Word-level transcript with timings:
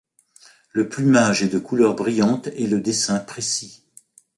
Le 0.71 0.89
plumage 0.89 1.43
est 1.43 1.47
de 1.53 1.59
couleur 1.59 1.93
brillante 1.93 2.47
et 2.53 2.65
le 2.65 2.81
dessin 2.81 3.19
précis. 3.19 3.83